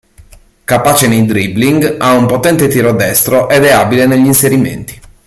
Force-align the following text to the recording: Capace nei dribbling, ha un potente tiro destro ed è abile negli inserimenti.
Capace 0.65 1.07
nei 1.07 1.27
dribbling, 1.27 1.97
ha 1.99 2.13
un 2.15 2.25
potente 2.25 2.67
tiro 2.67 2.91
destro 2.91 3.47
ed 3.49 3.65
è 3.65 3.71
abile 3.71 4.07
negli 4.07 4.25
inserimenti. 4.25 4.99